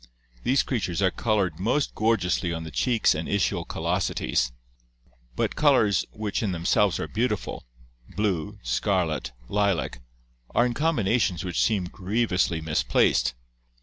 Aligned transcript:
These 0.41 0.63
creatures 0.63 0.99
are 1.03 1.11
colored 1.11 1.59
most 1.59 1.93
gorgeously 1.93 2.51
on 2.51 2.63
the 2.63 2.71
cheeks 2.71 3.13
and 3.13 3.27
ischial 3.29 3.67
callosities, 3.67 4.51
but 5.35 5.55
colors 5.55 6.05
which 6.11 6.41
in 6.41 6.53
themselves 6.53 6.99
are 6.99 7.07
beautiful— 7.07 7.67
blue, 8.17 8.57
scarlet, 8.63 9.31
lilac— 9.47 10.01
are 10.55 10.65
in 10.65 10.73
combinations 10.73 11.43
which 11.43 11.61
seem 11.61 11.83
grievously 11.85 12.61
misplaced. 12.61 13.35